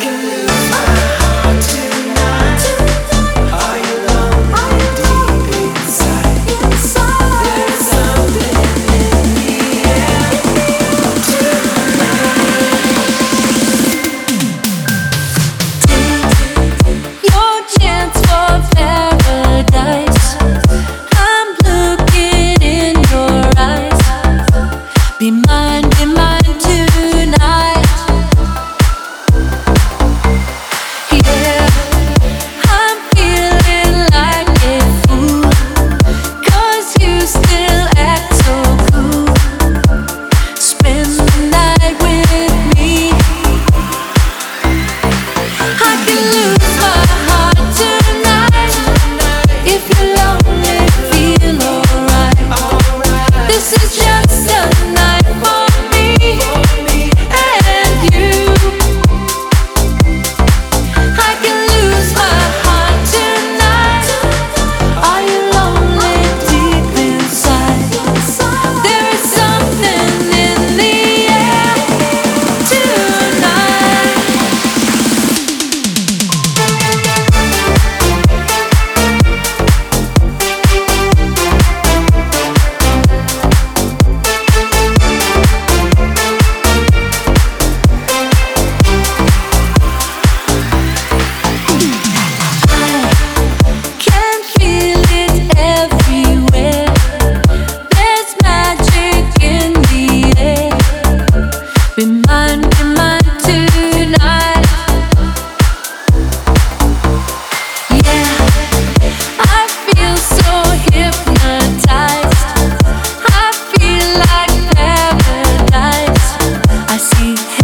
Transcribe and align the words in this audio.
can 0.00 0.24
live 0.24 0.51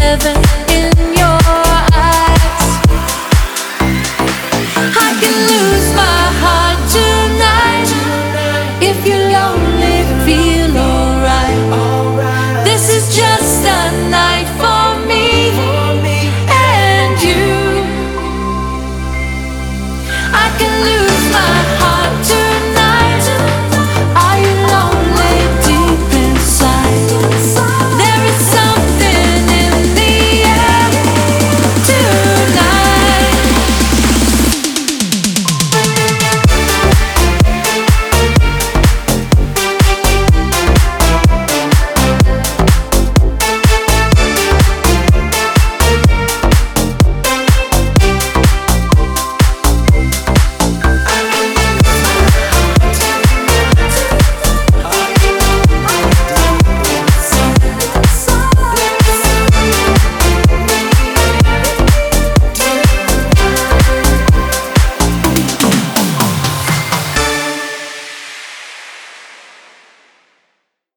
heaven 0.00 0.36
in 0.70 1.12
you. 1.12 1.17